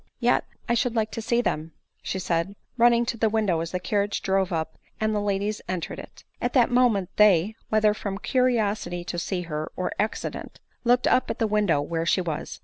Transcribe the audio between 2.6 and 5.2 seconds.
running to the window as the carriage drove up, and